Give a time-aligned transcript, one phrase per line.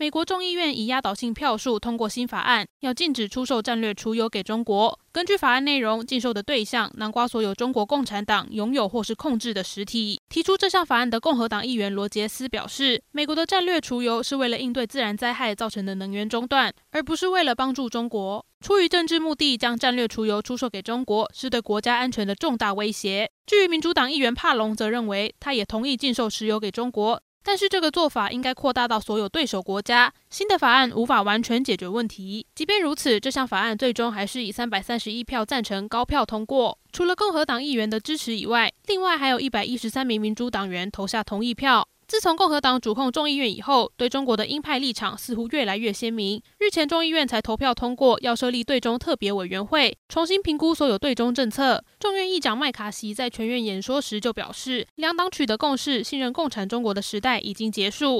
[0.00, 4.96] 美国众议院以压倒性票数通过新法案，要禁止出售战略储油给中国。
[5.10, 10.20] 根据法案内容，禁售的对象囊括所有中国共产党拥有或是控制的实体。
[10.28, 18.46] 提出这项法案的共和党议员罗杰斯表示，美国的战略储油是为了应对自然灾害造成的能源中断，而不是为了帮助中国。
[18.60, 23.28] 出于政治目的，将战略储油出售给中国，是对国家安全的重大威胁。
[23.46, 27.20] 至于民主党议员帕隆则认为，他也同意禁售石油给中国。
[27.42, 30.12] 但是这个做法应该扩大到所有对手国家。
[30.28, 32.46] 新的法案无法完全解决问题。
[32.54, 36.78] 即便如此，这项法案最终还是以三百三十一票赞成高票通过。
[36.92, 41.88] 除了共和党议员的支持以外，另外还有一百一十三名民主党员投下同意票。
[42.08, 46.42] 自从共和党主控众议院以后，对中国的鹰派立场似乎越来越鲜明。
[46.58, 51.84] 日前，众议院才投票通过要设立对中特别委员会，重新评估所有对中政策。
[52.00, 58.16] 众院议长麦卡锡在全院演说时就表示，两党取得共识，信任共产中国的时代已经结束。